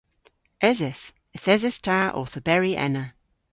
Eses. 0.69 0.99
Yth 1.35 1.51
eses 1.53 1.77
ta 1.85 1.99
owth 2.19 2.37
oberi 2.39 2.71
ena. 2.85 3.05